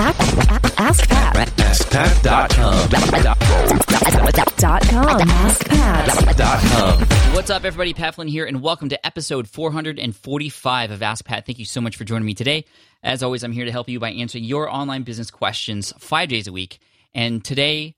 Ask 0.00 1.08
Pat. 1.08 1.48
AskPat.com. 1.56 2.88
Dot 4.56 4.82
com. 4.88 5.28
Ask 5.28 5.66
Pat. 5.66 6.36
Dot 6.36 6.60
com. 6.60 7.00
What's 7.34 7.50
up, 7.50 7.64
everybody? 7.64 7.94
Pat 7.94 8.14
Flynn 8.14 8.28
here, 8.28 8.46
and 8.46 8.62
welcome 8.62 8.90
to 8.90 9.06
episode 9.06 9.48
445 9.48 10.92
of 10.92 11.02
Ask 11.02 11.24
Pat. 11.24 11.46
Thank 11.46 11.58
you 11.58 11.64
so 11.64 11.80
much 11.80 11.96
for 11.96 12.04
joining 12.04 12.26
me 12.26 12.34
today. 12.34 12.64
As 13.02 13.24
always, 13.24 13.42
I'm 13.42 13.50
here 13.50 13.64
to 13.64 13.72
help 13.72 13.88
you 13.88 13.98
by 13.98 14.12
answering 14.12 14.44
your 14.44 14.70
online 14.70 15.02
business 15.02 15.32
questions 15.32 15.92
five 15.98 16.28
days 16.28 16.46
a 16.46 16.52
week. 16.52 16.78
And 17.12 17.44
today, 17.44 17.96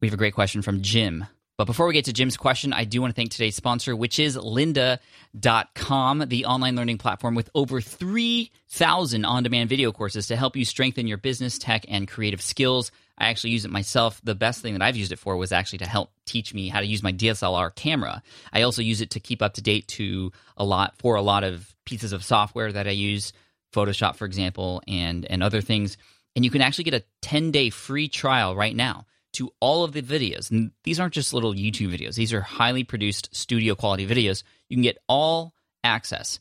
we 0.00 0.08
have 0.08 0.14
a 0.14 0.18
great 0.18 0.32
question 0.32 0.62
from 0.62 0.80
Jim. 0.80 1.26
But 1.58 1.66
before 1.66 1.88
we 1.88 1.92
get 1.92 2.04
to 2.04 2.12
Jim's 2.12 2.36
question, 2.36 2.72
I 2.72 2.84
do 2.84 3.00
want 3.00 3.12
to 3.12 3.16
thank 3.16 3.32
today's 3.32 3.56
sponsor, 3.56 3.96
which 3.96 4.20
is 4.20 4.36
lynda.com, 4.36 6.24
the 6.28 6.44
online 6.44 6.76
learning 6.76 6.98
platform 6.98 7.34
with 7.34 7.50
over 7.52 7.80
3,000 7.80 9.24
on 9.24 9.42
demand 9.42 9.68
video 9.68 9.90
courses 9.90 10.28
to 10.28 10.36
help 10.36 10.54
you 10.54 10.64
strengthen 10.64 11.08
your 11.08 11.18
business, 11.18 11.58
tech, 11.58 11.84
and 11.88 12.06
creative 12.06 12.40
skills. 12.40 12.92
I 13.18 13.26
actually 13.26 13.50
use 13.50 13.64
it 13.64 13.72
myself. 13.72 14.20
The 14.22 14.36
best 14.36 14.62
thing 14.62 14.74
that 14.74 14.82
I've 14.82 14.94
used 14.94 15.10
it 15.10 15.18
for 15.18 15.36
was 15.36 15.50
actually 15.50 15.78
to 15.78 15.88
help 15.88 16.12
teach 16.26 16.54
me 16.54 16.68
how 16.68 16.78
to 16.78 16.86
use 16.86 17.02
my 17.02 17.12
DSLR 17.12 17.74
camera. 17.74 18.22
I 18.52 18.62
also 18.62 18.80
use 18.80 19.00
it 19.00 19.10
to 19.10 19.20
keep 19.20 19.42
up 19.42 19.54
to 19.54 19.60
date 19.60 19.88
to 19.88 20.30
a 20.56 20.64
lot 20.64 20.96
for 20.98 21.16
a 21.16 21.22
lot 21.22 21.42
of 21.42 21.74
pieces 21.84 22.12
of 22.12 22.22
software 22.22 22.70
that 22.70 22.86
I 22.86 22.92
use, 22.92 23.32
Photoshop, 23.74 24.14
for 24.14 24.26
example, 24.26 24.80
and 24.86 25.24
and 25.24 25.42
other 25.42 25.60
things. 25.60 25.96
And 26.36 26.44
you 26.44 26.52
can 26.52 26.62
actually 26.62 26.84
get 26.84 26.94
a 26.94 27.04
10 27.22 27.50
day 27.50 27.70
free 27.70 28.06
trial 28.06 28.54
right 28.54 28.76
now 28.76 29.06
to 29.38 29.50
all 29.60 29.84
of 29.84 29.92
the 29.92 30.02
videos. 30.02 30.50
And 30.50 30.72
these 30.84 31.00
aren't 31.00 31.14
just 31.14 31.32
little 31.32 31.54
YouTube 31.54 31.96
videos, 31.96 32.14
these 32.14 32.32
are 32.32 32.40
highly 32.40 32.84
produced 32.84 33.34
studio 33.34 33.74
quality 33.74 34.06
videos. 34.06 34.42
You 34.68 34.76
can 34.76 34.82
get 34.82 34.98
all 35.08 35.54
access 35.82 36.38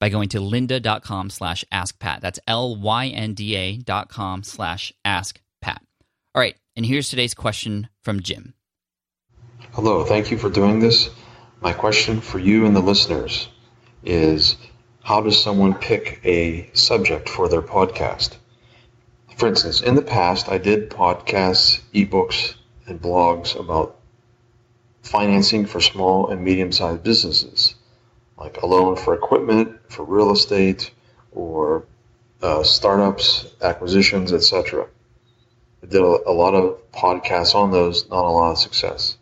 by 0.00 0.08
going 0.08 0.30
to 0.30 0.38
lynda.com 0.38 1.30
slash 1.30 1.64
askpat. 1.72 2.20
That's 2.20 2.40
L-Y-N-D-A 2.46 3.76
dot 3.78 4.08
com 4.08 4.42
slash 4.42 4.92
askpat. 5.04 5.78
All 6.34 6.40
right, 6.40 6.56
and 6.74 6.86
here's 6.86 7.10
today's 7.10 7.34
question 7.34 7.88
from 8.02 8.20
Jim. 8.20 8.54
Hello, 9.72 10.04
thank 10.04 10.30
you 10.30 10.38
for 10.38 10.48
doing 10.48 10.80
this. 10.80 11.10
My 11.60 11.72
question 11.72 12.20
for 12.20 12.38
you 12.38 12.64
and 12.64 12.74
the 12.74 12.80
listeners 12.80 13.48
is 14.02 14.56
how 15.02 15.20
does 15.20 15.40
someone 15.42 15.74
pick 15.74 16.20
a 16.24 16.70
subject 16.72 17.28
for 17.28 17.48
their 17.48 17.62
podcast? 17.62 18.36
For 19.40 19.48
instance, 19.48 19.80
in 19.80 19.94
the 19.94 20.02
past, 20.02 20.50
I 20.50 20.58
did 20.58 20.90
podcasts, 20.90 21.80
ebooks, 21.94 22.56
and 22.86 23.00
blogs 23.00 23.58
about 23.58 23.98
financing 25.00 25.64
for 25.64 25.80
small 25.80 26.28
and 26.28 26.44
medium 26.44 26.72
sized 26.72 27.02
businesses, 27.02 27.74
like 28.36 28.58
a 28.58 28.66
loan 28.66 28.96
for 28.96 29.14
equipment, 29.14 29.78
for 29.88 30.04
real 30.04 30.30
estate, 30.30 30.90
or 31.32 31.86
uh, 32.42 32.62
startups, 32.64 33.46
acquisitions, 33.62 34.34
etc. 34.34 34.86
I 35.82 35.86
did 35.86 36.02
a, 36.02 36.18
a 36.28 36.34
lot 36.34 36.54
of 36.54 36.92
podcasts 36.92 37.54
on 37.54 37.70
those, 37.70 38.10
not 38.10 38.26
a 38.26 38.28
lot 38.28 38.50
of 38.50 38.58
success. 38.58 39.16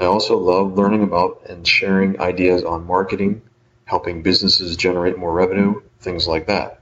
I 0.00 0.06
also 0.06 0.36
love 0.36 0.76
learning 0.76 1.04
about 1.04 1.42
and 1.48 1.64
sharing 1.64 2.20
ideas 2.20 2.64
on 2.64 2.88
marketing, 2.88 3.42
helping 3.84 4.24
businesses 4.24 4.76
generate 4.76 5.16
more 5.16 5.32
revenue, 5.32 5.80
things 6.00 6.26
like 6.26 6.48
that. 6.48 6.77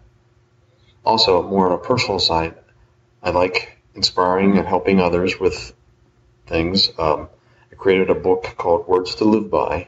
Also, 1.07 1.41
more 1.41 1.67
on 1.67 1.73
a 1.73 1.79
personal 1.79 2.19
side, 2.19 2.57
I 3.23 3.31
like 3.31 3.79
inspiring 3.95 4.59
and 4.59 4.67
helping 4.67 4.99
others 4.99 5.39
with 5.39 5.73
things. 6.49 6.91
Um, 6.99 7.29
I 7.71 7.77
created 7.77 8.11
a 8.11 8.15
book 8.17 8.55
called 8.59 8.89
Words 8.89 9.15
to 9.17 9.25
Live 9.25 9.49
By. 9.49 9.87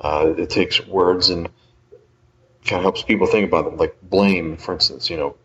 Uh, 0.00 0.32
it 0.38 0.48
takes 0.48 0.86
words 0.86 1.28
and 1.28 1.50
kind 2.64 2.78
of 2.78 2.82
helps 2.82 3.02
people 3.02 3.26
think 3.26 3.46
about 3.46 3.66
them, 3.66 3.76
like 3.76 3.94
blame, 4.02 4.56
for 4.56 4.72
instance. 4.72 5.10
You 5.10 5.18
know, 5.18 5.36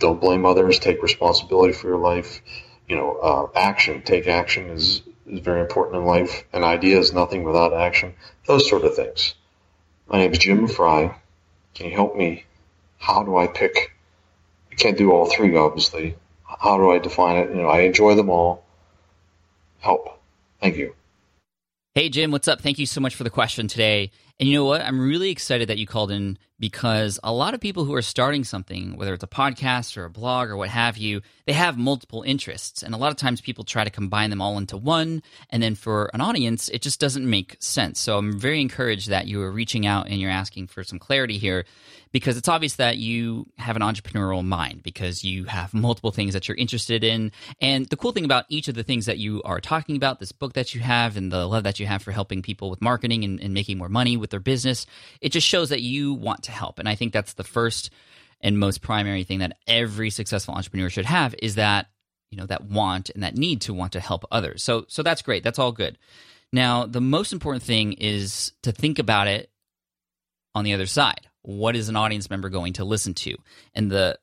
don't 0.00 0.20
blame 0.20 0.44
others. 0.44 0.80
Take 0.80 1.04
responsibility 1.04 1.72
for 1.72 1.86
your 1.86 1.98
life. 1.98 2.42
You 2.88 2.96
know, 2.96 3.16
uh, 3.16 3.46
action. 3.56 4.02
Take 4.02 4.26
action 4.26 4.70
is 4.70 5.02
is 5.28 5.38
very 5.38 5.60
important 5.60 5.98
in 5.98 6.04
life. 6.04 6.42
An 6.52 6.64
idea 6.64 6.98
is 6.98 7.12
nothing 7.12 7.44
without 7.44 7.74
action. 7.74 8.14
Those 8.48 8.68
sort 8.68 8.82
of 8.82 8.96
things. 8.96 9.36
My 10.08 10.18
name 10.18 10.32
is 10.32 10.38
Jim 10.38 10.66
Fry. 10.66 11.14
Can 11.74 11.86
you 11.86 11.92
help 11.92 12.16
me? 12.16 12.44
How 12.98 13.22
do 13.22 13.36
I 13.36 13.46
pick? 13.46 13.92
Can't 14.78 14.96
do 14.96 15.12
all 15.12 15.26
three, 15.26 15.56
obviously. 15.56 16.16
How 16.44 16.76
do 16.78 16.90
I 16.90 16.98
define 16.98 17.36
it? 17.36 17.50
You 17.50 17.56
know, 17.56 17.68
I 17.68 17.80
enjoy 17.80 18.14
them 18.14 18.30
all. 18.30 18.64
Help. 19.80 20.20
Thank 20.60 20.76
you. 20.76 20.94
Hey, 21.94 22.08
Jim, 22.08 22.30
what's 22.30 22.48
up? 22.48 22.60
Thank 22.60 22.78
you 22.78 22.86
so 22.86 23.00
much 23.00 23.14
for 23.14 23.24
the 23.24 23.30
question 23.30 23.66
today. 23.66 24.10
And 24.40 24.48
you 24.48 24.54
know 24.54 24.64
what? 24.64 24.82
I'm 24.82 25.00
really 25.00 25.30
excited 25.30 25.68
that 25.68 25.78
you 25.78 25.86
called 25.86 26.12
in 26.12 26.38
because 26.60 27.18
a 27.22 27.32
lot 27.32 27.54
of 27.54 27.60
people 27.60 27.84
who 27.84 27.94
are 27.94 28.02
starting 28.02 28.44
something, 28.44 28.96
whether 28.96 29.14
it's 29.14 29.24
a 29.24 29.28
podcast 29.28 29.96
or 29.96 30.04
a 30.04 30.10
blog 30.10 30.48
or 30.48 30.56
what 30.56 30.68
have 30.68 30.96
you, 30.96 31.22
they 31.46 31.52
have 31.52 31.78
multiple 31.78 32.22
interests. 32.22 32.82
And 32.82 32.94
a 32.94 32.98
lot 32.98 33.10
of 33.10 33.16
times 33.16 33.40
people 33.40 33.64
try 33.64 33.84
to 33.84 33.90
combine 33.90 34.30
them 34.30 34.40
all 34.40 34.58
into 34.58 34.76
one. 34.76 35.22
And 35.50 35.62
then 35.62 35.74
for 35.74 36.10
an 36.14 36.20
audience, 36.20 36.68
it 36.68 36.82
just 36.82 37.00
doesn't 37.00 37.28
make 37.28 37.56
sense. 37.60 38.00
So 38.00 38.18
I'm 38.18 38.38
very 38.38 38.60
encouraged 38.60 39.08
that 39.10 39.26
you 39.26 39.40
are 39.42 39.50
reaching 39.50 39.86
out 39.86 40.08
and 40.08 40.20
you're 40.20 40.30
asking 40.30 40.68
for 40.68 40.82
some 40.82 40.98
clarity 40.98 41.38
here 41.38 41.64
because 42.10 42.36
it's 42.36 42.48
obvious 42.48 42.76
that 42.76 42.96
you 42.96 43.46
have 43.58 43.76
an 43.76 43.82
entrepreneurial 43.82 44.44
mind 44.44 44.82
because 44.82 45.24
you 45.24 45.44
have 45.44 45.74
multiple 45.74 46.10
things 46.10 46.34
that 46.34 46.48
you're 46.48 46.56
interested 46.56 47.04
in. 47.04 47.32
And 47.60 47.86
the 47.86 47.96
cool 47.96 48.12
thing 48.12 48.24
about 48.24 48.46
each 48.48 48.68
of 48.68 48.74
the 48.74 48.82
things 48.82 49.06
that 49.06 49.18
you 49.18 49.42
are 49.44 49.60
talking 49.60 49.96
about, 49.96 50.18
this 50.18 50.32
book 50.32 50.54
that 50.54 50.74
you 50.74 50.80
have 50.80 51.16
and 51.16 51.30
the 51.30 51.46
love 51.46 51.64
that 51.64 51.78
you 51.78 51.86
have 51.86 52.02
for 52.02 52.12
helping 52.12 52.42
people 52.42 52.70
with 52.70 52.80
marketing 52.80 53.24
and, 53.24 53.40
and 53.40 53.52
making 53.52 53.78
more 53.78 53.88
money 53.88 54.16
with 54.28 54.32
their 54.32 54.40
business, 54.40 54.86
it 55.20 55.32
just 55.32 55.46
shows 55.46 55.70
that 55.70 55.82
you 55.82 56.14
want 56.14 56.44
to 56.44 56.52
help. 56.52 56.78
And 56.78 56.88
I 56.88 56.94
think 56.94 57.12
that's 57.12 57.34
the 57.34 57.44
first 57.44 57.90
and 58.40 58.58
most 58.58 58.82
primary 58.82 59.24
thing 59.24 59.40
that 59.40 59.56
every 59.66 60.10
successful 60.10 60.54
entrepreneur 60.54 60.90
should 60.90 61.06
have 61.06 61.34
is 61.40 61.56
that 61.56 61.86
you 62.30 62.38
know 62.38 62.46
that 62.46 62.64
want 62.64 63.10
and 63.10 63.22
that 63.22 63.36
need 63.36 63.62
to 63.62 63.74
want 63.74 63.92
to 63.92 64.00
help 64.00 64.24
others. 64.30 64.62
So 64.62 64.84
so 64.88 65.02
that's 65.02 65.22
great. 65.22 65.42
That's 65.42 65.58
all 65.58 65.72
good. 65.72 65.98
Now, 66.52 66.86
the 66.86 67.00
most 67.00 67.32
important 67.32 67.62
thing 67.62 67.94
is 67.94 68.52
to 68.62 68.72
think 68.72 68.98
about 68.98 69.26
it 69.26 69.50
on 70.54 70.64
the 70.64 70.74
other 70.74 70.86
side 70.86 71.28
what 71.48 71.74
is 71.74 71.88
an 71.88 71.96
audience 71.96 72.28
member 72.28 72.50
going 72.50 72.74
to 72.74 72.84
listen 72.84 73.14
to? 73.14 73.34
And 73.74 73.90
the 73.90 74.18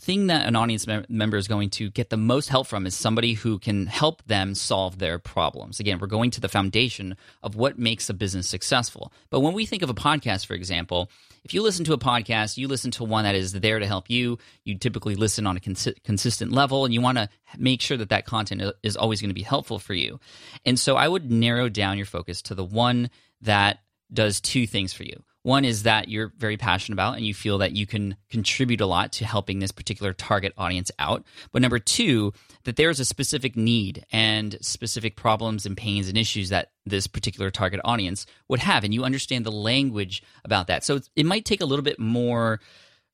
thing 0.00 0.28
that 0.28 0.46
an 0.46 0.56
audience 0.56 0.86
mem- 0.86 1.04
member 1.08 1.36
is 1.36 1.46
going 1.46 1.70
to 1.70 1.90
get 1.90 2.10
the 2.10 2.16
most 2.16 2.48
help 2.48 2.66
from 2.66 2.86
is 2.86 2.94
somebody 2.94 3.34
who 3.34 3.58
can 3.58 3.86
help 3.86 4.24
them 4.24 4.54
solve 4.54 4.98
their 4.98 5.18
problems. 5.18 5.78
Again, 5.78 5.98
we're 5.98 6.06
going 6.06 6.30
to 6.32 6.40
the 6.40 6.48
foundation 6.48 7.16
of 7.42 7.54
what 7.54 7.78
makes 7.78 8.08
a 8.08 8.14
business 8.14 8.48
successful. 8.48 9.12
But 9.28 9.40
when 9.40 9.52
we 9.52 9.66
think 9.66 9.82
of 9.82 9.90
a 9.90 9.94
podcast, 9.94 10.46
for 10.46 10.54
example, 10.54 11.10
if 11.44 11.54
you 11.54 11.62
listen 11.62 11.84
to 11.86 11.92
a 11.92 11.98
podcast, 11.98 12.56
you 12.56 12.68
listen 12.68 12.90
to 12.92 13.04
one 13.04 13.24
that 13.24 13.34
is 13.34 13.52
there 13.52 13.78
to 13.78 13.86
help 13.86 14.10
you. 14.10 14.38
You 14.64 14.76
typically 14.76 15.14
listen 15.14 15.46
on 15.46 15.56
a 15.56 15.60
cons- 15.60 15.88
consistent 16.04 16.52
level, 16.52 16.84
and 16.84 16.92
you 16.92 17.00
want 17.00 17.18
to 17.18 17.28
make 17.56 17.80
sure 17.80 17.96
that 17.96 18.10
that 18.10 18.26
content 18.26 18.62
is 18.82 18.96
always 18.96 19.20
going 19.20 19.30
to 19.30 19.34
be 19.34 19.42
helpful 19.42 19.78
for 19.78 19.94
you. 19.94 20.20
And 20.64 20.78
so 20.78 20.96
I 20.96 21.08
would 21.08 21.30
narrow 21.30 21.68
down 21.68 21.96
your 21.96 22.06
focus 22.06 22.42
to 22.42 22.54
the 22.54 22.64
one 22.64 23.10
that 23.42 23.80
does 24.12 24.40
two 24.40 24.66
things 24.66 24.92
for 24.92 25.04
you. 25.04 25.22
One 25.42 25.64
is 25.64 25.84
that 25.84 26.08
you're 26.08 26.32
very 26.36 26.58
passionate 26.58 26.96
about 26.96 27.16
and 27.16 27.24
you 27.24 27.32
feel 27.32 27.58
that 27.58 27.72
you 27.72 27.86
can 27.86 28.16
contribute 28.30 28.80
a 28.80 28.86
lot 28.86 29.12
to 29.12 29.24
helping 29.24 29.58
this 29.58 29.72
particular 29.72 30.12
target 30.12 30.52
audience 30.58 30.90
out. 30.98 31.24
But 31.50 31.62
number 31.62 31.78
two, 31.78 32.34
that 32.64 32.76
there's 32.76 33.00
a 33.00 33.06
specific 33.06 33.56
need 33.56 34.04
and 34.12 34.58
specific 34.60 35.16
problems 35.16 35.64
and 35.64 35.76
pains 35.76 36.08
and 36.08 36.18
issues 36.18 36.50
that 36.50 36.72
this 36.84 37.06
particular 37.06 37.50
target 37.50 37.80
audience 37.84 38.26
would 38.48 38.60
have. 38.60 38.84
And 38.84 38.92
you 38.92 39.02
understand 39.02 39.46
the 39.46 39.52
language 39.52 40.22
about 40.44 40.66
that. 40.66 40.84
So 40.84 41.00
it 41.16 41.24
might 41.24 41.46
take 41.46 41.62
a 41.62 41.66
little 41.66 41.84
bit 41.84 41.98
more 41.98 42.60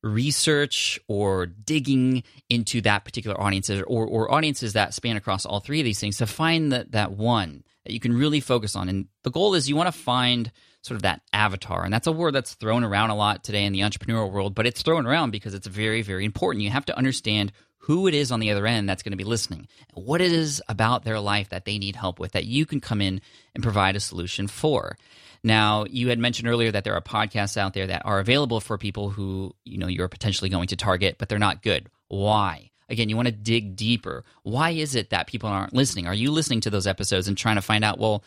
research 0.02 0.98
or 1.08 1.46
digging 1.46 2.22
into 2.50 2.80
that 2.80 3.04
particular 3.04 3.40
audience 3.40 3.70
or, 3.70 3.84
or 3.84 4.32
audiences 4.32 4.72
that 4.72 4.94
span 4.94 5.16
across 5.16 5.46
all 5.46 5.60
three 5.60 5.80
of 5.80 5.84
these 5.84 6.00
things 6.00 6.18
to 6.18 6.26
find 6.26 6.72
that, 6.72 6.92
that 6.92 7.12
one 7.12 7.62
that 7.84 7.92
you 7.92 8.00
can 8.00 8.16
really 8.16 8.40
focus 8.40 8.74
on. 8.74 8.88
And 8.88 9.06
the 9.22 9.30
goal 9.30 9.54
is 9.54 9.68
you 9.68 9.76
want 9.76 9.92
to 9.92 9.98
find 9.98 10.50
sort 10.86 10.96
of 10.96 11.02
that 11.02 11.20
avatar. 11.32 11.84
And 11.84 11.92
that's 11.92 12.06
a 12.06 12.12
word 12.12 12.34
that's 12.34 12.54
thrown 12.54 12.84
around 12.84 13.10
a 13.10 13.16
lot 13.16 13.44
today 13.44 13.64
in 13.64 13.72
the 13.72 13.80
entrepreneurial 13.80 14.30
world, 14.30 14.54
but 14.54 14.66
it's 14.66 14.82
thrown 14.82 15.06
around 15.06 15.32
because 15.32 15.54
it's 15.54 15.66
very, 15.66 16.02
very 16.02 16.24
important. 16.24 16.62
You 16.64 16.70
have 16.70 16.86
to 16.86 16.96
understand 16.96 17.52
who 17.78 18.06
it 18.06 18.14
is 18.14 18.32
on 18.32 18.40
the 18.40 18.50
other 18.50 18.66
end 18.66 18.88
that's 18.88 19.02
going 19.02 19.12
to 19.12 19.16
be 19.16 19.24
listening, 19.24 19.68
what 19.94 20.20
it 20.20 20.32
is 20.32 20.62
about 20.68 21.04
their 21.04 21.20
life 21.20 21.50
that 21.50 21.64
they 21.64 21.78
need 21.78 21.94
help 21.94 22.18
with 22.18 22.32
that 22.32 22.44
you 22.44 22.66
can 22.66 22.80
come 22.80 23.00
in 23.00 23.20
and 23.54 23.62
provide 23.62 23.94
a 23.94 24.00
solution 24.00 24.48
for. 24.48 24.96
Now, 25.44 25.84
you 25.88 26.08
had 26.08 26.18
mentioned 26.18 26.48
earlier 26.48 26.72
that 26.72 26.82
there 26.82 26.94
are 26.94 27.00
podcasts 27.00 27.56
out 27.56 27.74
there 27.74 27.86
that 27.86 28.02
are 28.04 28.18
available 28.18 28.60
for 28.60 28.78
people 28.78 29.10
who, 29.10 29.54
you 29.64 29.78
know, 29.78 29.86
you're 29.86 30.08
potentially 30.08 30.50
going 30.50 30.68
to 30.68 30.76
target, 30.76 31.16
but 31.18 31.28
they're 31.28 31.38
not 31.38 31.62
good. 31.62 31.88
Why? 32.08 32.70
Again, 32.88 33.08
you 33.08 33.16
want 33.16 33.26
to 33.26 33.32
dig 33.32 33.76
deeper. 33.76 34.24
Why 34.42 34.70
is 34.70 34.94
it 34.94 35.10
that 35.10 35.26
people 35.26 35.48
aren't 35.48 35.74
listening? 35.74 36.06
Are 36.06 36.14
you 36.14 36.32
listening 36.32 36.62
to 36.62 36.70
those 36.70 36.86
episodes 36.86 37.28
and 37.28 37.36
trying 37.36 37.56
to 37.56 37.62
find 37.62 37.84
out, 37.84 37.98
well, 37.98 38.24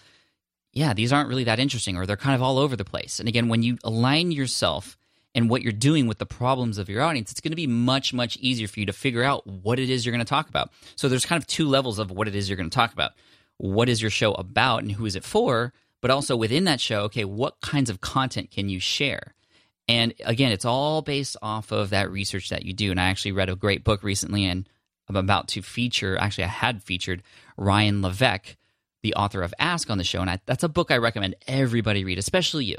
yeah, 0.74 0.94
these 0.94 1.12
aren't 1.12 1.30
really 1.30 1.45
that 1.45 1.60
interesting 1.60 1.98
or 1.98 2.06
they're 2.06 2.18
kind 2.18 2.36
of 2.36 2.42
all 2.42 2.57
over 2.57 2.75
the 2.75 2.86
place. 2.86 3.19
And 3.19 3.27
again, 3.27 3.50
when 3.50 3.63
you 3.63 3.77
align 3.83 4.31
yourself 4.31 4.98
and 5.36 5.50
what 5.50 5.62
you're 5.62 5.71
doing 5.71 6.07
with 6.07 6.18
the 6.18 6.25
problems 6.25 6.77
of 6.77 6.89
your 6.89 7.01
audience, 7.01 7.31
it's 7.31 7.42
going 7.42 7.51
to 7.51 7.56
be 7.56 7.68
much, 7.68 8.13
much 8.13 8.38
easier 8.38 8.68
for 8.68 8.80
you 8.80 8.86
to 8.86 8.94
figure 8.94 9.24
out 9.24 9.45
what 9.45 9.80
it 9.80 9.89
is 9.89 10.06
you're 10.06 10.13
going 10.13 10.25
to 10.25 10.30
talk 10.30 10.50
about. 10.50 10.71
So 10.95 11.10
there's 11.10 11.25
kind 11.25 11.42
of 11.42 11.48
two 11.48 11.68
levels 11.68 12.00
of 12.00 12.12
what 12.12 12.27
it 12.27 12.36
is 12.36 12.50
you're 12.50 12.57
going 12.57 12.69
to 12.69 12.75
talk 12.75 12.94
about. 12.94 13.12
What 13.57 13.89
is 13.89 14.01
your 14.01 14.12
show 14.12 14.33
about 14.33 14.83
and 14.83 14.92
who 14.92 15.06
is 15.06 15.16
it 15.16 15.24
for? 15.24 15.74
But 16.01 16.12
also 16.12 16.36
within 16.36 16.63
that 16.63 16.80
show, 16.80 17.01
okay, 17.01 17.25
what 17.25 17.60
kinds 17.62 17.89
of 17.89 18.00
content 18.00 18.51
can 18.51 18.69
you 18.69 18.80
share? 18.80 19.33
And 19.88 20.13
again, 20.24 20.51
it's 20.51 20.66
all 20.66 21.01
based 21.01 21.36
off 21.42 21.71
of 21.71 21.89
that 21.89 22.12
research 22.12 22.50
that 22.50 22.63
you 22.63 22.74
do. 22.74 22.92
And 22.92 23.01
I 23.01 23.10
actually 23.10 23.31
read 23.31 23.50
a 23.50 23.56
great 23.56 23.83
book 23.83 24.04
recently, 24.04 24.45
and 24.45 24.69
I'm 25.10 25.16
about 25.16 25.48
to 25.50 25.62
feature, 25.62 26.16
actually, 26.18 26.44
I 26.45 26.48
had 26.48 26.83
featured 26.83 27.24
Ryan 27.57 28.01
Levesque, 28.01 28.56
the 29.03 29.15
author 29.15 29.41
of 29.41 29.53
Ask 29.59 29.89
on 29.89 29.97
the 29.97 30.03
show. 30.03 30.21
And 30.21 30.29
I, 30.29 30.39
that's 30.45 30.63
a 30.63 30.69
book 30.69 30.91
I 30.91 30.97
recommend 30.97 31.35
everybody 31.47 32.03
read, 32.03 32.17
especially 32.17 32.65
you, 32.65 32.77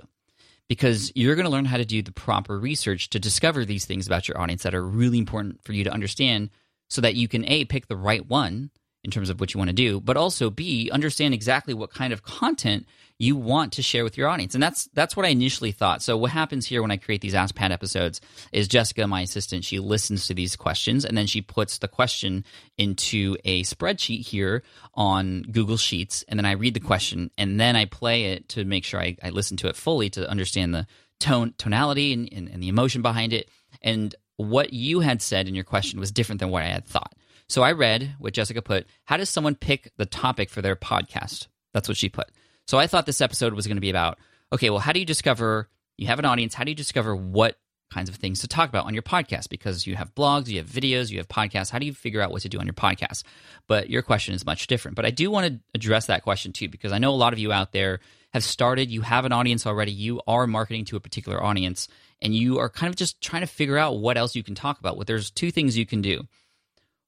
because 0.69 1.12
you're 1.14 1.34
going 1.34 1.46
to 1.46 1.50
learn 1.50 1.64
how 1.64 1.76
to 1.76 1.84
do 1.84 2.02
the 2.02 2.12
proper 2.12 2.58
research 2.58 3.11
to 3.11 3.19
discover 3.19 3.64
these 3.64 3.87
things 3.87 4.06
about 4.06 4.28
your 4.28 4.40
audience 4.40 4.62
that 4.62 4.75
are 4.75 4.87
really 4.87 5.19
important 5.19 5.62
for 5.64 5.72
you 5.72 5.84
to 5.84 5.93
understand 5.93 6.50
so 6.88 7.00
that 7.00 7.14
you 7.14 7.28
can, 7.28 7.44
A, 7.46 7.64
pick 7.64 7.87
the 7.87 7.96
right 7.96 8.26
one 8.26 8.70
in 9.02 9.11
terms 9.11 9.31
of 9.31 9.41
what 9.41 9.55
you 9.55 9.58
want 9.58 9.69
to 9.69 9.75
do, 9.75 10.00
but 10.00 10.17
also 10.17 10.50
B, 10.50 10.91
understand 10.93 11.32
exactly 11.32 11.73
what 11.73 11.93
kind 11.93 12.12
of 12.12 12.23
content 12.23 12.87
you 13.19 13.37
want 13.37 13.75
to 13.75 13.82
share 13.82 14.05
with 14.05 14.17
your 14.17 14.29
audience. 14.29 14.55
And 14.55 14.62
that's 14.62 14.88
that's 14.94 15.17
what 15.17 15.26
I 15.26 15.31
initially 15.31 15.73
thought. 15.73 16.02
So 16.02 16.17
what 16.17 16.31
happens 16.31 16.67
here 16.67 16.81
when 16.82 16.91
I 16.91 16.97
create 16.97 17.20
these 17.20 17.35
Ask 17.35 17.55
Pat 17.55 17.70
episodes 17.70 18.20
is 18.50 18.69
Jessica, 18.69 19.06
my 19.06 19.23
assistant, 19.23 19.64
she 19.64 19.79
listens 19.79 20.26
to 20.26 20.35
these 20.35 20.56
questions 20.56 21.05
and 21.05 21.17
then 21.17 21.26
she 21.26 21.43
puts 21.43 21.79
the 21.79 21.88
question 21.88 22.44
into 22.79 23.37
a 23.44 23.62
spreadsheet 23.62 24.26
here 24.26 24.62
on 24.94 25.43
Google 25.43 25.76
Sheets. 25.76 26.25
And 26.29 26.38
then 26.38 26.46
I 26.46 26.53
read 26.53 26.75
the 26.75 26.81
question 26.81 27.31
and 27.37 27.61
then 27.61 27.76
I 27.76 27.85
play 27.85 28.32
it 28.32 28.49
to 28.50 28.64
make 28.64 28.85
sure 28.85 29.00
I, 29.00 29.17
I 29.23 29.31
listen 29.31 29.56
to 29.58 29.69
it 29.69 29.76
fully 29.76 30.08
to 30.11 30.29
understand 30.29 30.75
the 30.75 30.87
tone 31.20 31.55
tonality 31.58 32.12
and, 32.14 32.32
and, 32.32 32.49
and 32.49 32.62
the 32.62 32.69
emotion 32.69 33.03
behind 33.03 33.32
it. 33.32 33.50
And 33.82 34.14
what 34.37 34.73
you 34.73 35.00
had 35.00 35.20
said 35.20 35.46
in 35.46 35.55
your 35.55 35.64
question 35.64 36.00
was 36.00 36.11
different 36.11 36.41
than 36.41 36.50
what 36.50 36.62
I 36.62 36.69
had 36.69 36.87
thought. 36.87 37.14
So 37.50 37.64
I 37.64 37.73
read 37.73 38.14
what 38.20 38.32
Jessica 38.32 38.62
put 38.62 38.87
How 39.06 39.17
does 39.17 39.29
someone 39.29 39.56
pick 39.56 39.91
the 39.97 40.06
topic 40.06 40.50
for 40.50 40.62
their 40.62 40.76
podcast? 40.76 41.49
That's 41.75 41.88
what 41.88 41.97
she 41.97 42.08
put. 42.08 42.31
So 42.69 42.79
I 42.79 42.87
thought 42.87 43.06
this 43.06 43.20
episode 43.20 43.55
was 43.55 43.67
going 43.67 43.76
to 43.76 43.81
be 43.81 43.91
about 43.91 44.19
okay, 44.52 44.70
well, 44.70 44.79
how 44.79 44.93
do 44.93 45.00
you 45.00 45.06
discover 45.06 45.69
you 45.97 46.06
have 46.06 46.20
an 46.20 46.25
audience? 46.25 46.55
How 46.55 46.62
do 46.62 46.70
you 46.70 46.76
discover 46.76 47.14
what 47.14 47.58
kinds 47.93 48.08
of 48.08 48.14
things 48.14 48.41
to 48.41 48.49
talk 48.49 48.69
about 48.69 48.87
on 48.87 48.94
your 48.94 49.02
podcast? 49.02 49.49
Because 49.49 49.85
you 49.85 49.97
have 49.97 50.14
blogs, 50.14 50.47
you 50.47 50.58
have 50.58 50.69
videos, 50.69 51.11
you 51.11 51.19
have 51.19 51.26
podcasts. 51.26 51.70
How 51.70 51.81
do 51.81 51.87
you 51.87 51.93
figure 51.93 52.20
out 52.20 52.31
what 52.31 52.43
to 52.43 52.49
do 52.49 52.61
on 52.61 52.67
your 52.67 52.75
podcast? 52.75 53.25
But 53.67 53.91
your 53.91 54.03
question 54.03 54.32
is 54.32 54.46
much 54.46 54.69
different. 54.69 54.94
But 54.94 55.06
I 55.06 55.11
do 55.11 55.29
want 55.29 55.53
to 55.53 55.61
address 55.75 56.06
that 56.06 56.23
question 56.23 56.53
too, 56.53 56.69
because 56.69 56.93
I 56.93 56.99
know 56.99 57.11
a 57.11 57.17
lot 57.17 57.32
of 57.32 57.41
you 57.41 57.50
out 57.50 57.73
there 57.73 57.99
have 58.32 58.44
started, 58.44 58.93
you 58.93 59.00
have 59.00 59.25
an 59.25 59.32
audience 59.32 59.67
already, 59.67 59.91
you 59.91 60.20
are 60.29 60.46
marketing 60.46 60.85
to 60.85 60.96
a 60.96 61.00
particular 61.00 61.43
audience, 61.43 61.88
and 62.23 62.32
you 62.32 62.61
are 62.61 62.69
kind 62.69 62.91
of 62.91 62.96
just 62.96 63.20
trying 63.20 63.43
to 63.43 63.49
figure 63.49 63.76
out 63.76 63.99
what 63.99 64.17
else 64.17 64.37
you 64.37 64.44
can 64.44 64.55
talk 64.55 64.79
about. 64.79 64.96
Well, 64.96 65.05
there's 65.05 65.32
two 65.32 65.50
things 65.50 65.76
you 65.76 65.85
can 65.85 66.00
do. 66.00 66.29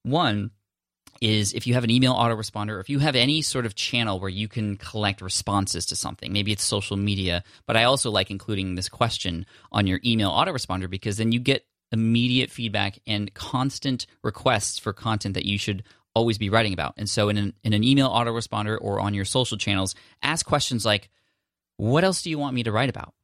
One 0.02 0.50
is 1.20 1.52
if 1.52 1.66
you 1.66 1.74
have 1.74 1.84
an 1.84 1.90
email 1.90 2.14
autoresponder, 2.14 2.70
or 2.70 2.80
if 2.80 2.90
you 2.90 2.98
have 2.98 3.14
any 3.14 3.42
sort 3.42 3.64
of 3.64 3.74
channel 3.74 4.18
where 4.18 4.28
you 4.28 4.48
can 4.48 4.76
collect 4.76 5.20
responses 5.20 5.86
to 5.86 5.96
something, 5.96 6.32
maybe 6.32 6.50
it's 6.52 6.64
social 6.64 6.96
media, 6.96 7.44
but 7.66 7.76
I 7.76 7.84
also 7.84 8.10
like 8.10 8.30
including 8.30 8.74
this 8.74 8.88
question 8.88 9.46
on 9.70 9.86
your 9.86 10.00
email 10.04 10.30
autoresponder 10.30 10.90
because 10.90 11.18
then 11.18 11.30
you 11.30 11.38
get 11.38 11.64
immediate 11.92 12.50
feedback 12.50 12.98
and 13.06 13.32
constant 13.34 14.06
requests 14.24 14.78
for 14.78 14.92
content 14.92 15.34
that 15.34 15.44
you 15.44 15.58
should 15.58 15.84
always 16.14 16.38
be 16.38 16.50
writing 16.50 16.72
about. 16.72 16.94
And 16.96 17.08
so 17.08 17.28
in 17.28 17.38
an, 17.38 17.54
in 17.62 17.72
an 17.72 17.84
email 17.84 18.10
autoresponder 18.10 18.76
or 18.80 18.98
on 18.98 19.14
your 19.14 19.24
social 19.24 19.56
channels, 19.58 19.94
ask 20.22 20.44
questions 20.44 20.84
like, 20.84 21.08
what 21.76 22.04
else 22.04 22.22
do 22.22 22.30
you 22.30 22.38
want 22.38 22.54
me 22.54 22.64
to 22.64 22.72
write 22.72 22.88
about? 22.88 23.14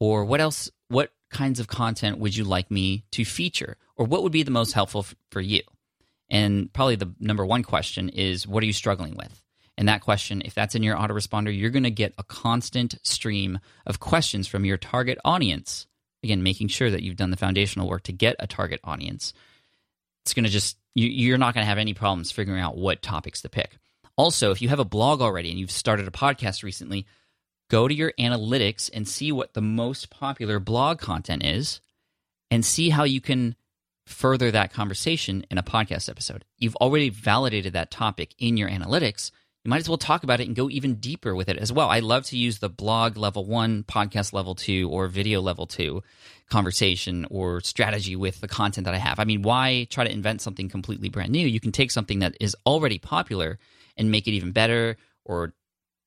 Or 0.00 0.24
what 0.24 0.40
else, 0.40 0.70
what 0.88 1.12
kinds 1.30 1.60
of 1.60 1.68
content 1.68 2.18
would 2.18 2.36
you 2.36 2.44
like 2.44 2.70
me 2.70 3.04
to 3.12 3.24
feature? 3.24 3.76
Or 3.96 4.06
what 4.06 4.22
would 4.22 4.32
be 4.32 4.42
the 4.42 4.50
most 4.50 4.72
helpful 4.72 5.02
f- 5.02 5.14
for 5.30 5.40
you? 5.40 5.62
And 6.32 6.72
probably 6.72 6.96
the 6.96 7.14
number 7.20 7.44
one 7.44 7.62
question 7.62 8.08
is 8.08 8.48
what 8.48 8.62
are 8.62 8.66
you 8.66 8.72
struggling 8.72 9.14
with? 9.16 9.40
And 9.76 9.88
that 9.88 10.00
question, 10.00 10.42
if 10.44 10.54
that's 10.54 10.74
in 10.74 10.82
your 10.82 10.96
autoresponder, 10.96 11.56
you're 11.56 11.70
going 11.70 11.82
to 11.84 11.90
get 11.90 12.14
a 12.18 12.24
constant 12.24 12.94
stream 13.02 13.58
of 13.86 14.00
questions 14.00 14.46
from 14.46 14.64
your 14.64 14.78
target 14.78 15.18
audience. 15.24 15.86
Again, 16.24 16.42
making 16.42 16.68
sure 16.68 16.90
that 16.90 17.02
you've 17.02 17.16
done 17.16 17.30
the 17.30 17.36
foundational 17.36 17.88
work 17.88 18.04
to 18.04 18.12
get 18.12 18.36
a 18.38 18.46
target 18.46 18.80
audience. 18.82 19.34
It's 20.24 20.34
going 20.34 20.44
to 20.44 20.50
just, 20.50 20.78
you, 20.94 21.34
are 21.34 21.38
not 21.38 21.52
going 21.52 21.64
to 21.64 21.68
have 21.68 21.78
any 21.78 21.94
problems 21.94 22.32
figuring 22.32 22.60
out 22.60 22.76
what 22.76 23.02
topics 23.02 23.42
to 23.42 23.48
pick. 23.48 23.76
Also, 24.16 24.52
if 24.52 24.62
you 24.62 24.68
have 24.68 24.78
a 24.78 24.84
blog 24.84 25.20
already 25.20 25.50
and 25.50 25.58
you've 25.58 25.70
started 25.70 26.06
a 26.06 26.12
podcast 26.12 26.62
recently, 26.62 27.06
go 27.68 27.88
to 27.88 27.94
your 27.94 28.12
analytics 28.18 28.88
and 28.92 29.06
see 29.06 29.32
what 29.32 29.52
the 29.52 29.62
most 29.62 30.10
popular 30.10 30.58
blog 30.60 30.98
content 30.98 31.44
is 31.44 31.80
and 32.50 32.64
see 32.64 32.90
how 32.90 33.04
you 33.04 33.20
can 33.20 33.56
further 34.06 34.50
that 34.50 34.72
conversation 34.72 35.44
in 35.50 35.58
a 35.58 35.62
podcast 35.62 36.08
episode. 36.08 36.44
You've 36.58 36.76
already 36.76 37.08
validated 37.08 37.72
that 37.74 37.90
topic 37.90 38.34
in 38.38 38.56
your 38.56 38.68
analytics. 38.68 39.30
You 39.64 39.68
might 39.68 39.80
as 39.80 39.88
well 39.88 39.98
talk 39.98 40.24
about 40.24 40.40
it 40.40 40.48
and 40.48 40.56
go 40.56 40.68
even 40.68 40.96
deeper 40.96 41.36
with 41.36 41.48
it 41.48 41.56
as 41.56 41.72
well. 41.72 41.88
I 41.88 42.00
love 42.00 42.24
to 42.26 42.36
use 42.36 42.58
the 42.58 42.68
blog 42.68 43.16
level 43.16 43.44
one, 43.44 43.84
podcast 43.84 44.32
level 44.32 44.56
two, 44.56 44.88
or 44.90 45.06
video 45.06 45.40
level 45.40 45.66
two 45.66 46.02
conversation 46.50 47.26
or 47.30 47.60
strategy 47.60 48.14
with 48.16 48.40
the 48.40 48.48
content 48.48 48.84
that 48.84 48.94
I 48.94 48.98
have. 48.98 49.18
I 49.18 49.24
mean, 49.24 49.42
why 49.42 49.86
try 49.88 50.04
to 50.04 50.12
invent 50.12 50.42
something 50.42 50.68
completely 50.68 51.08
brand 51.08 51.30
new? 51.30 51.46
You 51.46 51.60
can 51.60 51.72
take 51.72 51.90
something 51.90 52.18
that 52.18 52.36
is 52.40 52.56
already 52.66 52.98
popular 52.98 53.58
and 53.96 54.10
make 54.10 54.26
it 54.26 54.32
even 54.32 54.52
better 54.52 54.96
or 55.24 55.54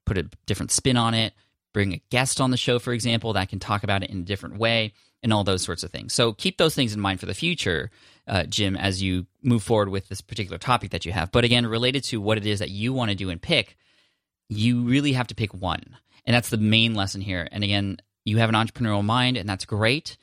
put 0.05 0.17
a 0.17 0.29
different 0.45 0.71
spin 0.71 0.97
on 0.97 1.13
it, 1.13 1.33
bring 1.75 1.93
a 1.93 2.01
guest 2.09 2.39
on 2.39 2.51
the 2.51 2.57
show, 2.57 2.79
for 2.79 2.93
example, 2.93 3.33
that 3.33 3.49
can 3.49 3.59
talk 3.59 3.83
about 3.83 4.01
it 4.01 4.09
in 4.09 4.19
a 4.19 4.23
different 4.23 4.57
way 4.57 4.93
and 5.21 5.33
all 5.33 5.43
those 5.43 5.61
sorts 5.61 5.83
of 5.83 5.91
things. 5.91 6.13
So 6.13 6.31
keep 6.31 6.57
those 6.57 6.73
things 6.73 6.93
in 6.93 7.01
mind 7.01 7.19
for 7.19 7.25
the 7.25 7.33
future, 7.33 7.91
uh, 8.29 8.43
Jim, 8.43 8.77
as 8.77 9.03
you 9.03 9.25
move 9.43 9.61
forward 9.61 9.89
with 9.89 10.07
this 10.07 10.21
particular 10.21 10.57
topic 10.57 10.91
that 10.91 11.05
you 11.05 11.11
have. 11.11 11.33
But 11.33 11.43
again, 11.43 11.67
related 11.67 12.05
to 12.05 12.21
what 12.21 12.37
it 12.37 12.45
is 12.45 12.59
that 12.59 12.69
you 12.69 12.93
want 12.93 13.09
to 13.11 13.15
do 13.15 13.29
and 13.29 13.41
pick, 13.41 13.75
you 14.47 14.83
really 14.83 15.11
have 15.11 15.27
to 15.27 15.35
pick 15.35 15.53
one. 15.53 15.83
And 16.23 16.33
that's 16.33 16.49
the 16.49 16.57
main 16.57 16.95
lesson 16.95 17.19
here. 17.19 17.45
And 17.51 17.61
again, 17.61 17.97
you 18.23 18.37
have 18.37 18.47
an 18.47 18.55
entrepreneurial 18.55 19.03
mind, 19.03 19.35
and 19.35 19.47
that's 19.47 19.65
great. 19.65 20.15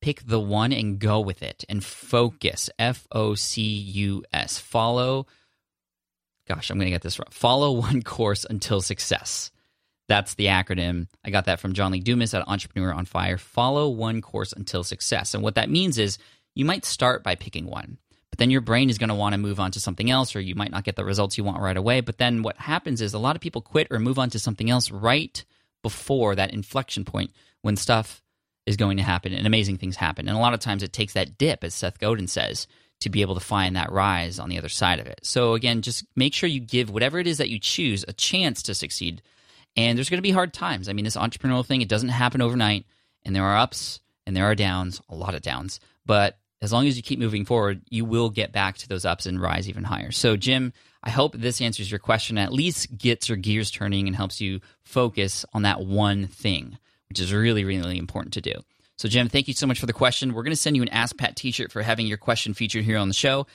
Pick 0.00 0.24
the 0.24 0.40
one 0.40 0.72
and 0.72 1.00
go 1.00 1.18
with 1.18 1.42
it 1.42 1.64
and 1.68 1.84
focus. 1.84 2.70
F 2.78 3.08
O 3.10 3.34
C 3.34 3.62
U 3.62 4.22
S. 4.32 4.58
Follow. 4.58 5.26
Gosh, 6.46 6.70
I'm 6.70 6.78
going 6.78 6.86
to 6.86 6.92
get 6.92 7.02
this 7.02 7.18
wrong. 7.18 7.26
Follow 7.30 7.72
one 7.72 8.02
course 8.04 8.46
until 8.48 8.80
success. 8.80 9.50
That's 10.10 10.34
the 10.34 10.46
acronym. 10.46 11.06
I 11.24 11.30
got 11.30 11.44
that 11.44 11.60
from 11.60 11.72
John 11.72 11.92
Lee 11.92 12.00
Dumas 12.00 12.34
at 12.34 12.48
Entrepreneur 12.48 12.92
on 12.92 13.04
Fire. 13.04 13.38
Follow 13.38 13.88
one 13.88 14.20
course 14.20 14.52
until 14.52 14.82
success. 14.82 15.34
And 15.34 15.42
what 15.44 15.54
that 15.54 15.70
means 15.70 15.98
is 15.98 16.18
you 16.56 16.64
might 16.64 16.84
start 16.84 17.22
by 17.22 17.36
picking 17.36 17.66
one, 17.66 17.96
but 18.28 18.40
then 18.40 18.50
your 18.50 18.60
brain 18.60 18.90
is 18.90 18.98
going 18.98 19.10
to 19.10 19.14
want 19.14 19.34
to 19.34 19.38
move 19.38 19.60
on 19.60 19.70
to 19.70 19.78
something 19.78 20.10
else, 20.10 20.34
or 20.34 20.40
you 20.40 20.56
might 20.56 20.72
not 20.72 20.82
get 20.82 20.96
the 20.96 21.04
results 21.04 21.38
you 21.38 21.44
want 21.44 21.62
right 21.62 21.76
away. 21.76 22.00
But 22.00 22.18
then 22.18 22.42
what 22.42 22.56
happens 22.56 23.00
is 23.00 23.14
a 23.14 23.20
lot 23.20 23.36
of 23.36 23.40
people 23.40 23.62
quit 23.62 23.86
or 23.88 24.00
move 24.00 24.18
on 24.18 24.30
to 24.30 24.40
something 24.40 24.68
else 24.68 24.90
right 24.90 25.44
before 25.80 26.34
that 26.34 26.52
inflection 26.52 27.04
point 27.04 27.30
when 27.62 27.76
stuff 27.76 28.20
is 28.66 28.76
going 28.76 28.96
to 28.96 29.04
happen 29.04 29.32
and 29.32 29.46
amazing 29.46 29.78
things 29.78 29.94
happen. 29.94 30.26
And 30.26 30.36
a 30.36 30.40
lot 30.40 30.54
of 30.54 30.60
times 30.60 30.82
it 30.82 30.92
takes 30.92 31.12
that 31.12 31.38
dip, 31.38 31.62
as 31.62 31.72
Seth 31.72 32.00
Godin 32.00 32.26
says, 32.26 32.66
to 33.02 33.10
be 33.10 33.22
able 33.22 33.34
to 33.34 33.40
find 33.40 33.76
that 33.76 33.92
rise 33.92 34.40
on 34.40 34.48
the 34.48 34.58
other 34.58 34.68
side 34.68 34.98
of 34.98 35.06
it. 35.06 35.20
So 35.22 35.54
again, 35.54 35.82
just 35.82 36.04
make 36.16 36.34
sure 36.34 36.48
you 36.48 36.58
give 36.58 36.90
whatever 36.90 37.20
it 37.20 37.28
is 37.28 37.38
that 37.38 37.48
you 37.48 37.60
choose 37.60 38.04
a 38.08 38.12
chance 38.12 38.64
to 38.64 38.74
succeed 38.74 39.22
and 39.76 39.96
there's 39.96 40.10
going 40.10 40.18
to 40.18 40.22
be 40.22 40.30
hard 40.30 40.52
times. 40.52 40.88
I 40.88 40.92
mean, 40.92 41.04
this 41.04 41.16
entrepreneurial 41.16 41.64
thing, 41.64 41.82
it 41.82 41.88
doesn't 41.88 42.08
happen 42.08 42.42
overnight. 42.42 42.86
And 43.24 43.36
there 43.36 43.44
are 43.44 43.56
ups 43.56 44.00
and 44.26 44.36
there 44.36 44.44
are 44.44 44.54
downs, 44.54 45.00
a 45.08 45.14
lot 45.14 45.34
of 45.34 45.42
downs. 45.42 45.80
But 46.06 46.38
as 46.62 46.72
long 46.72 46.86
as 46.86 46.96
you 46.96 47.02
keep 47.02 47.18
moving 47.18 47.44
forward, 47.44 47.82
you 47.88 48.04
will 48.04 48.30
get 48.30 48.52
back 48.52 48.78
to 48.78 48.88
those 48.88 49.04
ups 49.04 49.26
and 49.26 49.40
rise 49.40 49.68
even 49.68 49.84
higher. 49.84 50.10
So, 50.10 50.36
Jim, 50.36 50.72
I 51.02 51.10
hope 51.10 51.34
this 51.34 51.60
answers 51.60 51.90
your 51.90 51.98
question, 51.98 52.36
at 52.36 52.52
least 52.52 52.96
gets 52.96 53.28
your 53.28 53.36
gears 53.36 53.70
turning 53.70 54.06
and 54.06 54.16
helps 54.16 54.40
you 54.40 54.60
focus 54.82 55.46
on 55.52 55.62
that 55.62 55.80
one 55.80 56.26
thing, 56.26 56.78
which 57.08 57.20
is 57.20 57.32
really, 57.32 57.64
really 57.64 57.98
important 57.98 58.34
to 58.34 58.40
do. 58.40 58.54
So, 58.96 59.08
Jim, 59.08 59.28
thank 59.28 59.48
you 59.48 59.54
so 59.54 59.66
much 59.66 59.80
for 59.80 59.86
the 59.86 59.94
question. 59.94 60.34
We're 60.34 60.42
going 60.42 60.52
to 60.52 60.60
send 60.60 60.76
you 60.76 60.82
an 60.82 60.90
Ask 60.90 61.16
Pat 61.16 61.36
t 61.36 61.50
shirt 61.52 61.72
for 61.72 61.80
having 61.80 62.06
your 62.06 62.18
question 62.18 62.52
featured 62.52 62.84
here 62.84 62.98
on 62.98 63.08
the 63.08 63.14
show. 63.14 63.46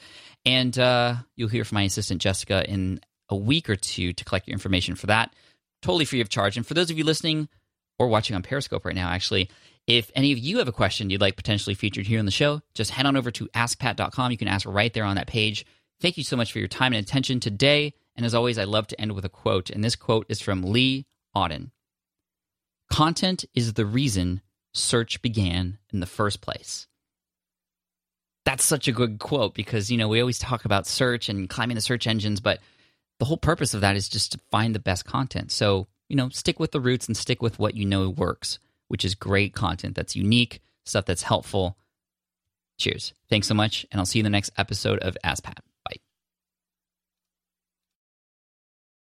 And 0.44 0.78
uh, 0.78 1.16
you'll 1.36 1.50
hear 1.50 1.64
from 1.64 1.76
my 1.76 1.84
assistant, 1.84 2.22
Jessica, 2.22 2.68
in 2.68 3.00
a 3.30 3.36
week 3.36 3.70
or 3.70 3.76
two 3.76 4.14
to 4.14 4.26
collect 4.26 4.48
your 4.48 4.54
information 4.54 4.96
for 4.96 5.08
that 5.08 5.34
totally 5.86 6.06
free 6.06 6.22
of 6.22 6.30
charge. 6.30 6.58
And 6.58 6.66
for 6.66 6.74
those 6.74 6.90
of 6.90 6.98
you 6.98 7.04
listening 7.04 7.48
or 8.00 8.08
watching 8.08 8.36
on 8.36 8.42
Periscope 8.42 8.86
right 8.86 8.96
now, 8.96 9.10
actually, 9.10 9.50
if 9.86 10.12
any 10.16 10.32
of 10.32 10.40
you 10.40 10.58
have 10.58 10.68
a 10.68 10.74
question 10.74 11.10
you'd 11.10 11.22
like 11.22 11.36
potentially 11.36 11.76
featured 11.76 12.08
here 12.08 12.18
on 12.18 12.26
the 12.26 12.32
show, 12.32 12.62
just 12.74 12.92
head 12.92 13.06
on 13.06 13.16
over 13.16 13.30
to 13.32 13.48
askpat.com. 13.50 14.32
You 14.32 14.38
can 14.38 14.48
ask 14.48 14.68
right 14.68 14.92
there 14.92 15.04
on 15.04 15.16
that 15.16 15.28
page. 15.28 15.64
Thank 16.02 16.18
you 16.18 16.24
so 16.24 16.36
much 16.36 16.52
for 16.52 16.60
your 16.60 16.68
time 16.68 16.94
and 16.94 17.06
attention 17.06 17.40
today. 17.40 17.94
And 18.16 18.26
as 18.26 18.34
always, 18.34 18.58
I 18.58 18.64
love 18.64 18.88
to 18.88 19.00
end 19.00 19.12
with 19.12 19.26
a 19.26 19.30
quote. 19.30 19.70
And 19.70 19.84
this 19.84 19.96
quote 19.96 20.26
is 20.28 20.42
from 20.42 20.64
Lee 20.64 21.06
Odden 21.36 21.70
Content 22.92 23.46
is 23.54 23.74
the 23.74 23.86
reason 23.86 24.42
search 24.74 25.22
began 25.22 25.78
in 25.94 26.00
the 26.00 26.06
first 26.06 26.42
place. 26.42 26.88
That's 28.44 28.64
such 28.64 28.88
a 28.88 28.92
good 28.92 29.20
quote 29.20 29.54
because, 29.54 29.92
you 29.92 29.98
know, 29.98 30.08
we 30.08 30.20
always 30.20 30.40
talk 30.40 30.66
about 30.66 30.88
search 30.88 31.30
and 31.30 31.50
climbing 31.50 31.76
the 31.76 31.82
search 31.82 32.06
engines, 32.06 32.42
but 32.42 32.60
the 33.20 33.26
whole 33.26 33.38
purpose 33.38 33.74
of 33.74 33.82
that 33.82 33.96
is 33.96 34.10
just 34.10 34.32
to 34.34 34.40
find 34.52 34.76
the 34.76 34.80
best 34.80 35.06
content. 35.06 35.52
So, 35.52 35.88
you 36.10 36.16
know, 36.16 36.30
stick 36.30 36.60
with 36.60 36.72
the 36.72 36.82
roots 36.82 37.08
and 37.08 37.16
stick 37.16 37.42
with 37.42 37.60
what 37.60 37.76
you 37.76 37.86
know 37.86 38.10
works, 38.10 38.60
which 38.88 39.06
is 39.06 39.16
great 39.16 39.54
content 39.54 39.96
that's 39.96 40.16
unique, 40.16 40.62
stuff 40.84 41.06
that's 41.06 41.24
helpful. 41.24 41.78
Cheers. 42.78 43.14
Thanks 43.30 43.48
so 43.48 43.54
much, 43.54 43.86
and 43.92 44.00
I'll 44.00 44.06
see 44.06 44.20
you 44.20 44.22
in 44.22 44.26
the 44.26 44.30
next 44.30 44.52
episode 44.58 45.00
of 45.00 45.18
Ask 45.24 45.44
Pat. 45.44 45.64